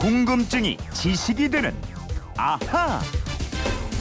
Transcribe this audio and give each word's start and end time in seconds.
궁금증이 0.00 0.78
지식이 0.94 1.50
되는 1.50 1.74
아하. 2.34 3.02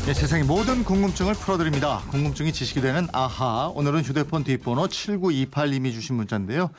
네, 0.06 0.14
세상의 0.14 0.46
모든 0.46 0.86
궁금증을 0.86 1.34
풀어드립니다. 1.34 2.00
궁금증이 2.10 2.54
지식이 2.54 2.80
되는 2.80 3.10
아하. 3.12 3.70
오늘은 3.76 4.04
휴대폰 4.04 4.46
뒷번호 4.46 4.88
7928님이 4.88 5.92
주신 5.92 6.16
문자인데요. 6.16 6.70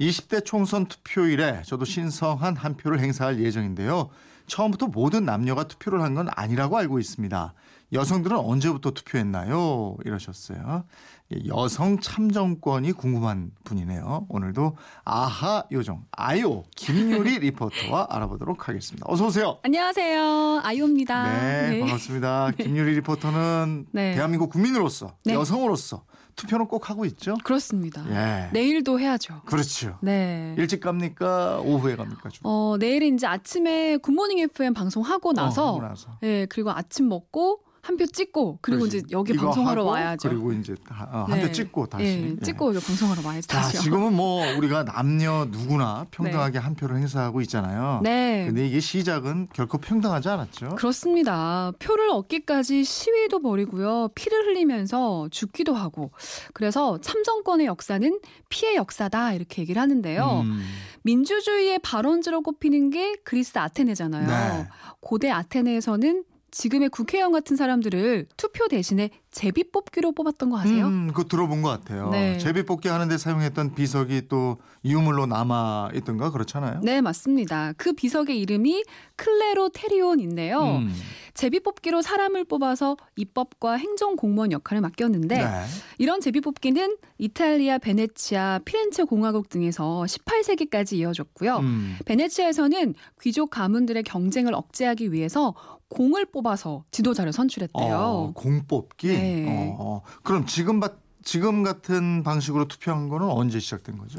20대 0.00 0.46
총선 0.46 0.86
투표일에 0.86 1.60
저도 1.66 1.84
신성한 1.84 2.56
한 2.56 2.78
표를 2.78 3.00
행사할 3.00 3.38
예정인데요. 3.44 4.08
처음부터 4.50 4.88
모든 4.88 5.24
남녀가 5.24 5.64
투표를 5.64 6.02
한 6.02 6.14
건 6.14 6.28
아니라고 6.34 6.76
알고 6.76 6.98
있습니다. 6.98 7.54
여성들은 7.92 8.36
언제부터 8.36 8.90
투표했나요? 8.92 9.96
이러셨어요. 10.04 10.84
예, 11.32 11.38
여성 11.46 12.00
참정권이 12.00 12.92
궁금한 12.92 13.52
분이네요. 13.64 14.26
오늘도 14.28 14.76
아하 15.04 15.64
요정 15.70 16.04
아요 16.12 16.64
김유리 16.76 17.38
리포터와 17.50 18.08
알아보도록 18.10 18.68
하겠습니다. 18.68 19.06
어서 19.08 19.26
오세요. 19.26 19.58
안녕하세요. 19.62 20.60
아이오입니다. 20.64 21.68
네, 21.70 21.80
반갑습니다. 21.80 22.50
김유리 22.58 22.94
리포터는 22.96 23.86
네. 23.92 24.14
대한민국 24.14 24.50
국민으로서 24.50 25.14
네. 25.24 25.34
여성으로서 25.34 26.04
투표는 26.40 26.66
꼭 26.66 26.88
하고 26.88 27.04
있죠. 27.04 27.36
그렇습니다. 27.44 28.02
예. 28.10 28.50
내일도 28.52 28.98
해야죠. 28.98 29.42
그렇죠. 29.44 29.98
네. 30.00 30.54
일찍 30.58 30.80
갑니까? 30.80 31.60
오후에 31.60 31.96
갑니까? 31.96 32.30
좀? 32.30 32.40
어, 32.44 32.76
내일은 32.78 33.14
이제 33.14 33.26
아침에 33.26 33.98
굿모닝 33.98 34.38
FM 34.38 34.72
방송하고 34.72 35.32
나서, 35.32 35.64
어, 35.64 35.68
하고 35.76 35.82
나서. 35.82 36.08
예, 36.22 36.46
그리고 36.46 36.70
아침 36.70 37.08
먹고 37.08 37.60
한 37.82 37.96
표 37.96 38.06
찍고 38.06 38.58
그리고 38.62 38.80
그렇지. 38.80 38.98
이제 38.98 39.06
여기 39.10 39.34
방송하러 39.34 39.84
와야죠. 39.84 40.28
그리고 40.28 40.52
이제 40.52 40.74
한표 40.86 41.34
네. 41.34 41.52
찍고 41.52 41.86
다시. 41.86 42.04
예, 42.04 42.30
예. 42.30 42.36
찍고 42.42 42.72
방송하러 42.72 43.22
와야지 43.26 43.48
자, 43.48 43.60
다시요. 43.62 43.80
지금은 43.82 44.14
뭐 44.14 44.42
우리가 44.56 44.84
남녀 44.84 45.46
누구나 45.50 46.06
평등하게 46.10 46.58
한 46.58 46.74
표를 46.74 46.96
행사하고 46.98 47.40
있잖아요. 47.42 48.00
네. 48.02 48.44
근데 48.46 48.66
이게 48.66 48.80
시작은 48.80 49.48
결코 49.52 49.78
평등하지 49.78 50.28
않았죠. 50.28 50.76
그렇습니다. 50.76 51.72
표를 51.78 52.10
얻기까지 52.10 52.84
시위도 52.84 53.40
벌이고요. 53.40 54.08
피를 54.14 54.46
흘리면서 54.46 55.28
죽기도 55.30 55.74
하고. 55.74 56.10
그래서 56.52 56.98
참정권의 57.00 57.66
역사는 57.66 58.20
피의 58.50 58.76
역사다 58.76 59.32
이렇게 59.34 59.62
얘기를 59.62 59.80
하는데요. 59.80 60.40
음. 60.44 60.62
민주주의의 61.02 61.78
발원지로 61.80 62.42
꼽히는 62.42 62.90
게 62.90 63.16
그리스 63.24 63.58
아테네잖아요. 63.58 64.26
네. 64.26 64.68
고대 65.00 65.30
아테네에서는 65.30 66.24
지금의 66.50 66.88
국회의원 66.88 67.32
같은 67.32 67.56
사람들을 67.56 68.26
투표 68.36 68.68
대신에 68.68 69.10
제비 69.30 69.70
뽑기로 69.70 70.12
뽑았던 70.12 70.50
거 70.50 70.58
아세요? 70.58 70.86
음, 70.86 71.08
그거 71.08 71.24
들어본 71.24 71.62
것 71.62 71.68
같아요. 71.68 72.10
네. 72.10 72.36
제비 72.38 72.64
뽑기 72.64 72.88
하는데 72.88 73.16
사용했던 73.16 73.74
비석이 73.74 74.28
또 74.28 74.58
유물로 74.84 75.26
남아 75.26 75.90
있던가 75.94 76.30
그렇잖아요. 76.30 76.80
네, 76.82 77.00
맞습니다. 77.00 77.72
그 77.76 77.92
비석의 77.92 78.40
이름이 78.40 78.82
클레로테리온인데요. 79.16 80.60
음. 80.60 80.94
제비 81.34 81.60
뽑기로 81.60 82.02
사람을 82.02 82.44
뽑아서 82.44 82.96
입법과 83.16 83.74
행정 83.74 84.16
공무원 84.16 84.52
역할을 84.52 84.80
맡겼는데 84.80 85.38
네. 85.38 85.64
이런 85.98 86.20
제비 86.20 86.40
뽑기는 86.40 86.96
이탈리아 87.18 87.78
베네치아 87.78 88.60
피렌체 88.64 89.04
공화국 89.04 89.48
등에서 89.48 90.04
18세기까지 90.06 90.96
이어졌고요. 90.96 91.58
음. 91.58 91.96
베네치아에서는 92.04 92.94
귀족 93.20 93.50
가문들의 93.50 94.02
경쟁을 94.02 94.54
억제하기 94.54 95.12
위해서 95.12 95.54
공을 95.90 96.26
뽑아서 96.26 96.84
지도자를 96.90 97.32
선출했대요. 97.32 97.96
어, 97.96 98.32
공 98.34 98.64
뽑기. 98.66 99.08
네. 99.08 99.76
어, 99.78 100.00
그럼 100.22 100.46
지금 100.46 100.80
바, 100.80 100.90
지금 101.24 101.62
같은 101.62 102.22
방식으로 102.22 102.66
투표한 102.66 103.08
거는 103.08 103.28
언제 103.28 103.58
시작된 103.58 103.98
거죠? 103.98 104.18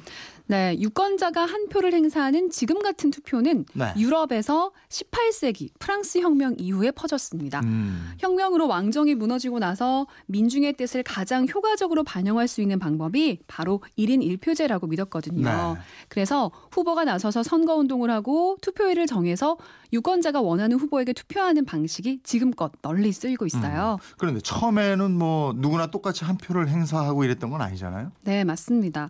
네, 0.51 0.75
유권자가 0.79 1.45
한 1.45 1.69
표를 1.69 1.93
행사하는 1.93 2.49
지금 2.49 2.81
같은 2.81 3.09
투표는 3.09 3.65
네. 3.73 3.93
유럽에서 3.97 4.71
18세기 4.89 5.69
프랑스 5.79 6.19
혁명 6.19 6.55
이후에 6.57 6.91
퍼졌습니다. 6.91 7.61
음. 7.61 8.11
혁명으로 8.19 8.67
왕정이 8.67 9.15
무너지고 9.15 9.59
나서 9.59 10.07
민중의 10.25 10.73
뜻을 10.73 11.03
가장 11.03 11.47
효과적으로 11.47 12.03
반영할 12.03 12.49
수 12.49 12.61
있는 12.61 12.79
방법이 12.79 13.39
바로 13.47 13.81
1인 13.97 14.21
1표제라고 14.39 14.89
믿었거든요. 14.89 15.45
네. 15.45 15.81
그래서 16.09 16.51
후보가 16.71 17.05
나서서 17.05 17.43
선거 17.43 17.75
운동을 17.75 18.11
하고 18.11 18.57
투표일을 18.61 19.07
정해서 19.07 19.57
유권자가 19.93 20.41
원하는 20.41 20.77
후보에게 20.77 21.13
투표하는 21.13 21.63
방식이 21.63 22.21
지금껏 22.23 22.71
널리 22.81 23.13
쓰이고 23.13 23.45
있어요. 23.45 23.99
그런데 24.17 24.41
처음에는 24.41 25.11
뭐 25.11 25.53
누구나 25.55 25.87
똑같이 25.87 26.25
한 26.25 26.37
표를 26.37 26.67
행사 26.67 26.90
하고 26.97 27.23
이랬던 27.23 27.49
건 27.49 27.61
아니잖아요. 27.61 28.11
네, 28.23 28.43
맞습니다. 28.43 29.09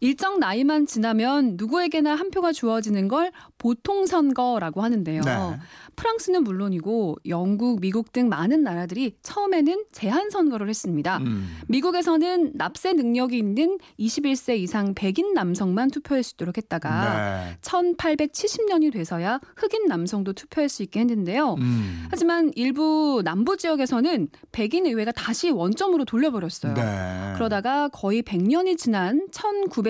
일정 0.00 0.38
나이만 0.38 0.86
지나면 0.86 1.54
누구에게나 1.56 2.14
한 2.14 2.30
표가 2.30 2.52
주어지는 2.52 3.08
걸 3.08 3.30
보통 3.58 4.06
선거라고 4.06 4.82
하는데요. 4.82 5.20
네. 5.22 5.58
프랑스는 5.96 6.44
물론이고 6.44 7.16
영국, 7.26 7.80
미국 7.80 8.12
등 8.12 8.30
많은 8.30 8.62
나라들이 8.62 9.16
처음에는 9.22 9.84
제한 9.92 10.30
선거를 10.30 10.68
했습니다. 10.70 11.18
음. 11.18 11.58
미국에서는 11.68 12.52
납세 12.54 12.94
능력이 12.94 13.36
있는 13.36 13.78
21세 13.98 14.58
이상 14.58 14.94
백인 14.94 15.34
남성만 15.34 15.90
투표할 15.90 16.22
수 16.22 16.34
있도록 16.34 16.56
했다가 16.56 17.44
네. 17.44 17.58
1870년이 17.60 18.92
돼서야 18.92 19.40
흑인 19.56 19.86
남성도 19.86 20.32
투표할 20.32 20.70
수 20.70 20.82
있게 20.82 21.00
했는데요. 21.00 21.54
음. 21.58 22.06
하지만 22.10 22.50
일부 22.54 23.20
남부 23.22 23.58
지역에서는 23.58 24.28
백인 24.52 24.86
의회가 24.86 25.12
다시 25.12 25.50
원점으로 25.50 26.06
돌려버렸어요. 26.06 26.72
네. 26.74 27.32
그러다가 27.34 27.88
거의 27.88 28.22
100년이 28.22 28.78
지난 28.78 29.28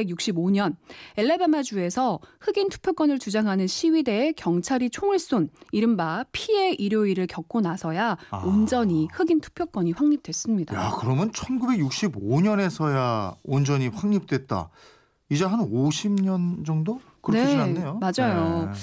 1965년 0.04 0.76
엘레바마주에서 1.16 2.20
흑인 2.40 2.68
투표권을 2.68 3.18
주장하는 3.18 3.66
시위대에 3.66 4.32
경찰이 4.32 4.90
총을 4.90 5.18
쏜 5.18 5.48
이른바 5.72 6.24
피해 6.32 6.72
일요일을 6.72 7.26
겪고 7.26 7.60
나서야 7.60 8.16
아. 8.30 8.36
온전히 8.44 9.08
흑인 9.12 9.40
투표권이 9.40 9.92
확립됐습니다. 9.92 10.76
야, 10.76 10.96
그러면 10.98 11.30
1965년에서야 11.32 13.36
온전히 13.44 13.88
확립됐다. 13.88 14.70
이제 15.30 15.44
한 15.44 15.60
50년 15.60 16.66
정도 16.66 17.00
그렇게 17.22 17.44
네, 17.44 17.50
지났네요. 17.50 18.00
맞아요. 18.00 18.70
네. 18.72 18.78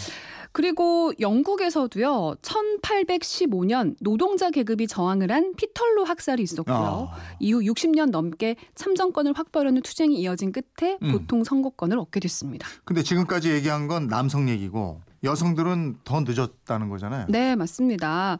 그리고 0.58 1.14
영국에서도요. 1.20 2.38
1815년 2.42 3.96
노동자 4.02 4.50
계급이 4.50 4.88
저항을 4.88 5.32
한 5.32 5.54
피털로 5.56 6.04
학살이 6.04 6.42
있었고요. 6.42 7.10
아. 7.12 7.18
이후 7.40 7.60
60년 7.60 8.10
넘게 8.10 8.56
참정권을 8.74 9.34
확보하려는 9.38 9.84
투쟁이 9.84 10.20
이어진 10.20 10.52
끝에 10.52 10.98
음. 11.04 11.12
보통 11.12 11.44
선거권을 11.44 12.00
얻게 12.00 12.20
됐습니다. 12.20 12.68
근데 12.86 13.04
지금까지 13.04 13.52
얘기한 13.52 13.88
건 13.88 14.08
남성 14.08 14.50
얘기고 14.50 15.00
여성들은 15.24 15.98
더 16.04 16.22
늦었다는 16.22 16.90
거잖아요. 16.90 17.26
네, 17.30 17.56
맞습니다. 17.56 18.38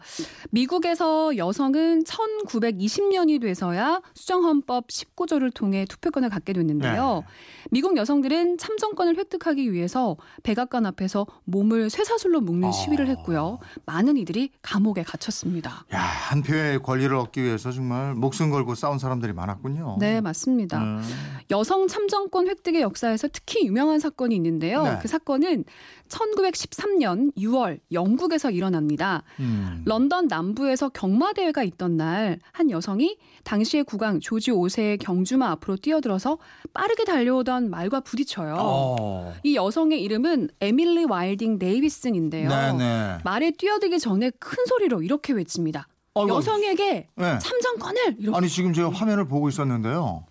미국에서 0.52 1.36
여성은 1.38 2.04
1920년이 2.04 3.42
돼서야 3.42 4.02
수정헌법 4.14 4.88
19조를 4.88 5.54
통해 5.54 5.86
투표권을 5.86 6.30
갖게 6.30 6.54
됐는데요. 6.54 7.24
네. 7.26 7.68
미국 7.72 7.98
여성들은 7.98 8.58
참정권을 8.58 9.18
획득하기 9.18 9.74
위해서 9.74 10.18
백악관 10.44 10.86
앞에서 10.86 11.26
몸을 11.46 11.90
쇠사슬로 11.90 12.42
묶는 12.42 12.70
어. 12.70 12.72
시위를 12.72 13.08
했고요. 13.10 13.60
많은 13.86 14.18
이들이 14.18 14.52
감옥에 14.62 15.04
갇혔습니다. 15.04 15.86
야, 15.94 16.00
한 16.00 16.44
표의 16.44 16.82
권리를 16.82 17.14
얻기 17.16 17.44
위해서 17.44 17.72
정말 17.72 18.14
목숨 18.14 18.50
걸고 18.52 18.76
싸운 18.76 19.00
사람들이 19.00 19.34
많았군요. 19.34 19.98
네, 20.00 20.22
맞습니다. 20.22 20.82
음. 20.82 21.02
여성 21.52 21.88
참정권 21.88 22.48
획득의 22.48 22.82
역사에서 22.82 23.28
특히 23.32 23.66
유명한 23.66 24.00
사건이 24.00 24.36
있는데요. 24.36 24.84
네. 24.84 25.00
그 25.02 25.08
사건은 25.08 25.66
1913년 26.70 27.36
6월 27.38 27.80
영국에서 27.92 28.52
일어납니다. 28.52 29.24
음. 29.40 29.84
런던 29.86 30.28
남부에서 30.28 30.90
경마대회가 30.90 31.64
있던 31.64 31.98
날 31.98 32.40
한 32.52 32.72
여성이 32.72 33.18
당시의 33.44 33.84
국왕 33.84 34.20
조지 34.20 34.52
5세의 34.52 35.00
경주마 35.00 35.52
앞으로 35.52 35.78
뛰어들어서 35.78 36.38
빠르게 36.74 37.06
달려오던 37.06 37.70
말과 37.70 38.00
부딪혀요. 38.02 38.56
어. 38.60 39.34
이 39.44 39.56
여성의 39.56 40.02
이름은 40.02 40.50
에밀리 40.62 41.06
와일딩 41.06 41.60
데이비슨인데요. 41.60 42.50
네네. 42.50 43.18
말에 43.24 43.52
뛰어들기 43.52 44.00
전에 44.00 44.32
큰 44.40 44.66
소리로 44.66 45.04
이렇게 45.04 45.34
외칩니다. 45.34 45.88
아이고, 46.16 46.30
여성에게 46.36 47.08
네. 47.16 47.40
참정권을 47.40 48.16
이렇게 48.20 48.38
아니 48.38 48.50
지금 48.50 48.74
제가 48.74 48.90
화면을 48.90 49.28
보고 49.28 49.50
있었는데요. 49.50 50.26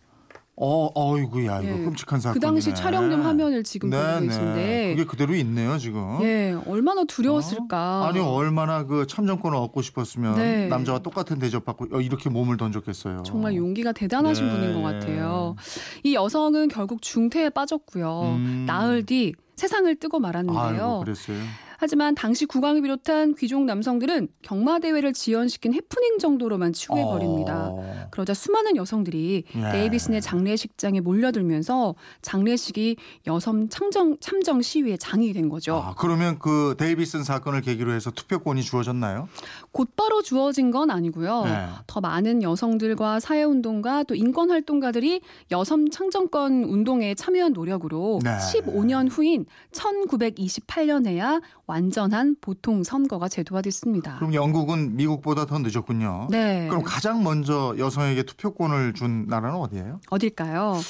어, 0.59 0.89
어이구야 0.95 1.61
이거 1.61 1.79
예. 1.79 1.85
끔찍한 1.85 2.21
사건. 2.21 2.35
그 2.35 2.41
당시 2.41 2.75
촬영된 2.75 3.21
화면을 3.21 3.63
지금 3.63 3.91
보고 3.91 4.21
계신데 4.21 4.95
그게 4.97 5.05
그대로 5.05 5.35
있네요 5.35 5.77
지금. 5.77 6.19
예, 6.23 6.57
얼마나 6.67 7.05
두려웠을까. 7.05 8.07
아니 8.09 8.19
얼마나 8.21 8.85
그 8.85 9.07
참정권을 9.07 9.57
얻고 9.59 9.83
싶었으면 9.83 10.37
네. 10.37 10.69
남자와 10.69 11.01
똑같은 11.01 11.39
대접받고 11.39 11.89
어, 11.93 12.01
이렇게 12.01 12.31
몸을 12.31 12.57
던졌겠어요. 12.57 13.23
정말 13.23 13.55
용기가 13.55 13.93
대단하신 13.93 14.47
네. 14.47 14.53
분인 14.53 14.75
것 14.75 14.81
같아요. 14.81 15.57
이 16.03 16.15
여성은 16.15 16.69
결국 16.69 17.03
중태에 17.03 17.51
빠졌고요. 17.51 18.23
음. 18.37 18.65
나흘 18.67 19.05
뒤 19.05 19.35
세상을 19.57 19.95
뜨고 19.97 20.21
말았는데요. 20.21 20.63
아이고 20.63 21.01
그랬어요. 21.01 21.37
하지만 21.79 22.15
당시 22.15 22.47
국왕을 22.47 22.81
비롯한 22.81 23.35
귀족 23.35 23.65
남성들은 23.65 24.29
경마 24.41 24.79
대회를 24.79 25.13
지연시킨 25.13 25.75
해프닝 25.75 26.19
정도로만 26.19 26.73
치부해 26.73 27.05
버립니다. 27.05 27.69
어. 27.71 27.96
그러자 28.11 28.35
수많은 28.35 28.77
여성들이 28.77 29.45
예. 29.55 29.61
데이비슨의 29.73 30.21
장례식장에 30.21 31.01
몰려들면서 31.01 31.95
장례식이 32.23 32.97
여성 33.27 33.69
참정 33.69 34.19
참정 34.21 34.63
시위의 34.63 34.99
장이 34.99 35.33
된 35.33 35.49
거죠. 35.49 35.77
아, 35.77 35.95
그러면 35.97 36.39
그 36.39 36.75
데이비슨 36.79 37.25
사건을 37.25 37.61
계기로 37.61 37.93
해서 37.93 38.11
투표권이 38.11 38.63
주어졌나요? 38.63 39.29
곧바로 39.73 40.23
주어진 40.23 40.71
건 40.71 40.91
아니고요. 40.91 41.45
네. 41.45 41.67
더 41.87 42.01
많은 42.01 42.43
여성들과 42.43 43.21
사회운동가 43.21 44.05
또 44.05 44.15
인권활동가들이 44.15 45.21
여성 45.51 45.91
창정권 45.91 46.65
운동에 46.65 47.15
참여한 47.15 47.53
노력으로 47.53 48.21
네. 48.23 48.37
15년 48.39 49.09
후인 49.11 49.47
1928년에야 49.73 51.41
완전한 51.67 52.37
보통 52.41 52.85
선거가 52.85 53.29
제도화됐습니다. 53.29 54.17
그럼 54.17 54.35
영국은 54.35 54.97
미국보다 54.97 55.47
더 55.47 55.59
늦었군요. 55.59 56.29
네. 56.31 56.67
그럼 56.69 56.83
가장 56.83 57.23
먼저 57.23 57.75
여성 57.79 57.96
에게 58.05 58.23
투표권을 58.23 58.95
준 58.95 59.27
나라는 59.29 59.59
어디예요? 59.59 60.01
어딜까요? 60.11 60.81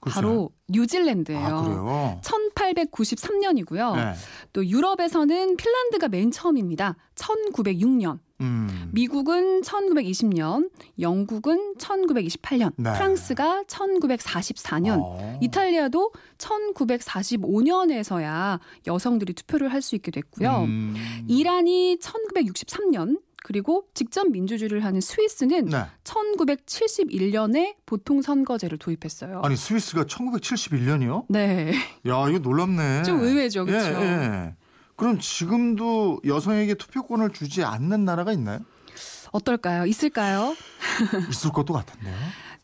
글쎄요. 0.00 0.22
바로 0.22 0.50
뉴질랜드예요. 0.68 1.40
아, 1.46 1.62
그래요? 1.62 2.20
1893년이고요. 2.22 3.96
네. 3.96 4.12
또 4.52 4.64
유럽에서는 4.64 5.56
핀란드가 5.56 6.08
맨 6.08 6.30
처음입니다. 6.30 6.94
1906년. 7.16 8.20
음. 8.42 8.90
미국은 8.92 9.62
1920년, 9.62 10.68
영국은 11.00 11.74
1928년, 11.78 12.70
네. 12.76 12.92
프랑스가 12.92 13.64
1944년, 13.66 15.00
어. 15.02 15.38
이탈리아도 15.40 16.12
1945년에서야 16.36 18.60
여성들이 18.86 19.32
투표를 19.32 19.72
할 19.72 19.80
수 19.86 19.94
있게 19.94 20.10
됐고요. 20.10 20.64
음. 20.64 20.96
이란이 21.28 21.98
1963년, 22.00 23.20
그리고 23.46 23.86
직접 23.94 24.28
민주주의를 24.28 24.84
하는 24.84 25.00
스위스는 25.00 25.66
네. 25.66 25.86
1971년에 26.02 27.76
보통 27.86 28.20
선거제를 28.20 28.76
도입했어요. 28.76 29.40
아니 29.44 29.56
스위스가 29.56 30.02
1971년이요? 30.02 31.26
네. 31.28 31.72
야 32.08 32.28
이거 32.28 32.38
놀랍네. 32.40 33.04
좀 33.04 33.20
의외죠, 33.20 33.64
그렇죠? 33.64 34.00
예, 34.00 34.02
예. 34.02 34.54
그럼 34.96 35.20
지금도 35.20 36.22
여성에게 36.26 36.74
투표권을 36.74 37.30
주지 37.30 37.62
않는 37.62 38.04
나라가 38.04 38.32
있나요? 38.32 38.58
어떨까요? 39.30 39.86
있을까요? 39.86 40.56
있을 41.30 41.52
것도 41.52 41.72
같은데요. 41.72 42.16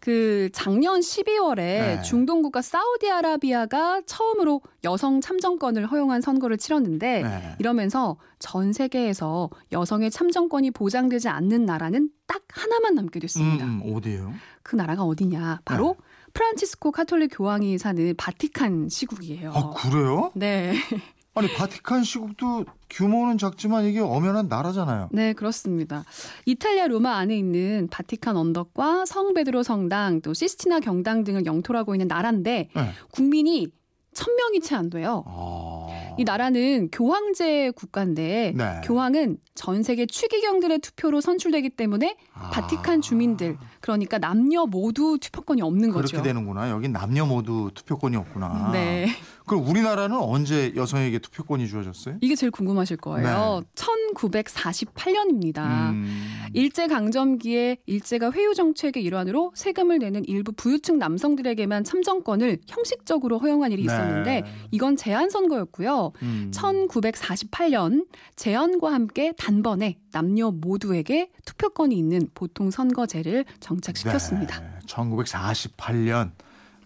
그 0.02 0.48
작년 0.52 0.98
12월에 0.98 1.56
네. 1.56 2.02
중동 2.02 2.42
국가 2.42 2.60
사우디아라비아가 2.60 4.02
처음으로 4.04 4.60
여성 4.82 5.20
참정권을 5.20 5.86
허용한 5.86 6.20
선거를 6.20 6.58
치렀는데 6.58 7.22
네. 7.22 7.54
이러면서 7.60 8.16
전 8.40 8.72
세계에서 8.72 9.48
여성의 9.70 10.10
참정권이 10.10 10.72
보장되지 10.72 11.28
않는 11.28 11.66
나라는 11.66 12.10
딱 12.26 12.42
하나만 12.48 12.96
남게 12.96 13.20
됐습니다. 13.20 13.64
음, 13.64 13.80
음, 13.84 13.94
어디예요? 13.94 14.34
그 14.64 14.74
나라가 14.74 15.04
어디냐? 15.04 15.60
바로 15.64 15.94
프란치스코 16.34 16.90
카톨릭 16.90 17.30
교황이 17.36 17.78
사는 17.78 18.12
바티칸 18.16 18.88
시국이에요. 18.88 19.52
아 19.54 19.70
그래요? 19.70 20.32
네. 20.34 20.74
아니 21.34 21.48
바티칸 21.48 22.04
시국도 22.04 22.66
규모는 22.90 23.38
작지만 23.38 23.86
이게 23.86 24.00
엄연한 24.00 24.48
나라잖아요. 24.48 25.08
네, 25.12 25.32
그렇습니다. 25.32 26.04
이탈리아 26.44 26.86
로마 26.86 27.16
안에 27.16 27.36
있는 27.36 27.88
바티칸 27.90 28.36
언덕과 28.36 29.06
성 29.06 29.32
베드로 29.32 29.62
성당, 29.62 30.20
또 30.20 30.34
시스티나 30.34 30.80
경당 30.80 31.24
등을 31.24 31.46
영토로 31.46 31.78
하고 31.78 31.94
있는 31.94 32.06
나라인데 32.06 32.68
네. 32.74 32.90
국민이 33.10 33.68
천 34.12 34.34
명이 34.36 34.60
채 34.60 34.74
안 34.74 34.90
돼요. 34.90 35.24
아. 35.26 36.14
이 36.18 36.24
나라는 36.24 36.90
교황제 36.92 37.70
국가인데 37.70 38.52
네. 38.54 38.80
교황은 38.84 39.38
전 39.54 39.82
세계 39.82 40.04
추기경들의 40.04 40.80
투표로 40.80 41.22
선출되기 41.22 41.70
때문에 41.70 42.18
아. 42.34 42.50
바티칸 42.50 43.00
주민들 43.00 43.56
그러니까 43.82 44.18
남녀 44.18 44.64
모두 44.64 45.18
투표권이 45.20 45.60
없는 45.60 45.90
그렇게 45.90 46.16
거죠. 46.16 46.22
되는구나. 46.22 46.70
여긴 46.70 46.92
남녀 46.92 47.26
모두 47.26 47.70
투표권이 47.74 48.16
없구나. 48.16 48.70
네. 48.72 49.08
그럼 49.44 49.68
우리나라는 49.68 50.16
언제 50.16 50.72
여성에게 50.76 51.18
투표권이 51.18 51.66
주어졌어요? 51.66 52.18
이게 52.20 52.36
제일 52.36 52.52
궁금하실 52.52 52.98
거예요. 52.98 53.62
1948년입니다. 53.74 55.90
음. 55.90 56.28
일제 56.52 56.86
강점기에 56.86 57.78
일제가 57.86 58.30
회유 58.30 58.54
정책의 58.54 59.02
일환으로 59.02 59.50
세금을 59.56 59.98
내는 59.98 60.24
일부 60.26 60.52
부유층 60.52 60.98
남성들에게만 60.98 61.82
참정권을 61.82 62.60
형식적으로 62.68 63.38
허용한 63.38 63.72
일이 63.72 63.82
네. 63.82 63.86
있었는데 63.86 64.44
이건 64.70 64.96
제한 64.96 65.28
선거였고요. 65.28 66.12
음. 66.22 66.52
1948년 66.54 68.06
제한과 68.36 68.92
함께 68.92 69.32
단번에 69.36 69.98
남녀 70.12 70.52
모두에게 70.52 71.30
투표권이 71.44 71.96
있는 71.96 72.28
보통 72.34 72.70
선거제를 72.70 73.44
정 73.58 73.71
착시켰습니다. 73.80 74.60
네, 74.60 74.66
1948년 74.86 76.32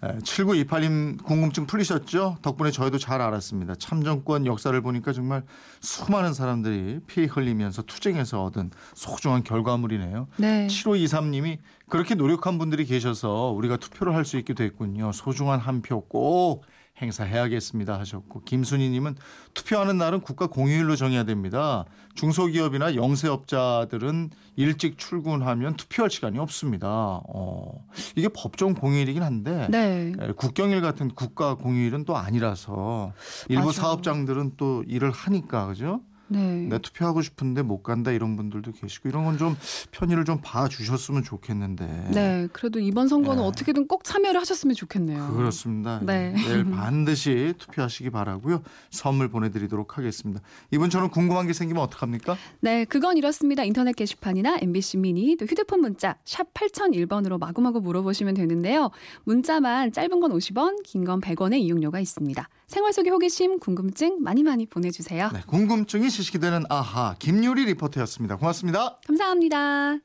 7928님 0.03 1.23
궁금증 1.25 1.67
풀리셨죠? 1.67 2.39
덕분에 2.43 2.71
저희도 2.71 2.99
잘 2.99 3.21
알았습니다. 3.21 3.75
참정권 3.77 4.47
역사를 4.47 4.79
보니까 4.81 5.13
정말 5.13 5.43
수많은 5.81 6.35
사람들이 6.35 7.01
피 7.07 7.25
흘리면서 7.25 7.83
투쟁해서 7.83 8.45
얻은 8.45 8.71
소중한 8.95 9.43
결과물이네요. 9.43 10.29
네. 10.37 10.67
7523님이 10.69 11.59
그렇게 11.89 12.15
노력한 12.15 12.59
분들이 12.59 12.85
계셔서 12.85 13.51
우리가 13.57 13.79
투표를 13.79 14.15
할 14.15 14.25
수 14.25 14.37
있게 14.37 14.55
됐군요. 14.55 15.13
소중한 15.13 15.59
한 15.61 15.81
표 15.83 16.01
꼭 16.09 16.65
행사해야겠습니다 17.01 17.99
하셨고 18.01 18.43
김순희님은 18.45 19.17
투표하는 19.55 19.99
날은 19.99 20.21
국가 20.21 20.47
공휴일로 20.47 20.97
정해야 20.97 21.25
됩니다. 21.25 21.85
중소기업이나 22.15 22.95
영세업자들은 22.95 24.31
일찍 24.57 24.97
출근하면 24.99 25.77
투표할 25.77 26.11
시간이 26.11 26.39
없습니다. 26.39 26.89
어, 26.89 27.85
이게 28.17 28.29
법정 28.29 28.75
공휴일이긴 28.75 29.23
한데 29.23 29.69
네. 29.71 30.13
에, 30.19 30.33
국경일 30.33 30.81
같은 30.81 31.09
국가 31.11 31.55
공휴일은 31.55 32.05
또 32.07 32.17
아니라서 32.17 33.13
일부 33.49 33.67
맞아. 33.67 33.83
사업장들은 33.83 34.53
또 34.57 34.83
일을 34.87 35.11
하니까 35.11 35.67
그죠? 35.67 36.01
네. 36.29 36.67
내 36.69 36.79
투표하고 36.79 37.23
싶은데 37.23 37.63
못 37.63 37.83
간다 37.83 38.11
이런 38.11 38.37
분들도 38.37 38.73
계시고 38.73 39.09
이런 39.09 39.25
건 39.25 39.37
좀 39.37 39.55
편의를 39.91 40.25
좀 40.25 40.41
봐주셨으면 40.43 41.23
좋겠는데. 41.23 42.11
네. 42.13 42.49
그래도 42.53 42.79
이번 42.81 43.07
선거는 43.09 43.43
네. 43.43 43.49
어떻게든 43.49 43.87
꼭 43.87 44.03
참여를 44.05 44.41
하셨으면 44.41 44.75
좋겠네요. 44.75 45.35
그렇습니다. 45.37 46.01
네. 46.03 46.33
내일 46.35 46.65
반드시 46.71 47.53
투표하시기 47.59 48.11
바라고요. 48.11 48.63
선물 48.91 49.29
보내드리도록 49.29 49.99
하겠습니다. 49.99 50.41
이분 50.71 50.89
저는 50.91 51.11
궁금한 51.11 51.47
게 51.47 51.53
생기면 51.53 51.83
어떡합니까? 51.83 52.37
네, 52.61 52.85
그건 52.87 53.17
이렇습니다. 53.19 53.63
인터넷 53.65 53.95
게시판이나 53.95 54.57
MBC 54.63 54.97
미니 54.99 55.37
또 55.37 55.45
휴대폰 55.45 55.81
문자 55.81 56.17
샵 56.25 56.53
8001번으로 56.55 57.39
마구마구 57.39 57.81
물어보시면 57.83 58.35
되는데요. 58.35 58.91
문자만 59.25 59.93
짧은 59.93 60.21
건 60.21 60.33
50원, 60.33 60.83
긴 60.83 61.05
건 61.05 61.21
100원의 61.21 61.61
이용료가 61.61 62.01
있습니다. 62.01 62.49
생활 62.67 62.93
속의 62.93 63.13
호기심, 63.13 63.61
궁금증 63.61 64.23
많이 64.23 64.43
많이 64.43 64.67
보내주세요. 64.67 65.31
네, 65.33 65.41
궁금증이 65.47 66.09
지식이 66.17 66.39
되는 66.39 66.65
아하 66.71 67.15
김유리 67.19 67.67
리포터였습니다. 67.67 68.37
고맙습니다. 68.37 68.99
감사합니다. 69.07 69.99